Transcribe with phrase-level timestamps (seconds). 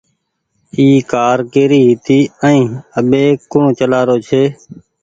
[0.75, 2.67] اي ڪآر ڪيري هيتي ائين
[2.99, 4.43] اٻي ڪوڻ چلآرو ڇي۔